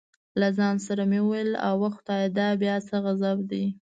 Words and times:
له 0.39 0.47
ځان 0.57 0.75
سره 0.87 1.03
مې 1.09 1.19
وویل 1.23 1.51
اوه 1.69 1.89
خدایه 1.97 2.27
دا 2.39 2.49
بیا 2.61 2.75
څه 2.87 2.95
غضب 3.05 3.37
دی. 3.51 3.65